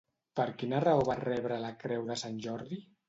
Per 0.37 0.45
quina 0.61 0.79
raó 0.85 1.03
va 1.09 1.17
rebre 1.21 1.59
la 1.67 1.71
Creu 1.85 2.09
de 2.09 2.19
Sant 2.23 2.41
Jordi? 2.47 2.81